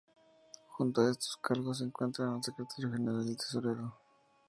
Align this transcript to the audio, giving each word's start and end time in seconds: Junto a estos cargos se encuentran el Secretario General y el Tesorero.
Junto 0.69 1.01
a 1.01 1.11
estos 1.11 1.37
cargos 1.37 1.77
se 1.77 1.83
encuentran 1.83 2.35
el 2.37 2.43
Secretario 2.43 2.91
General 2.91 3.23
y 3.23 3.29
el 3.29 3.37
Tesorero. 3.37 3.95